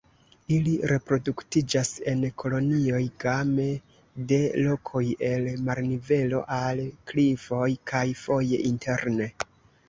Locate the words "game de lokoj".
3.23-5.03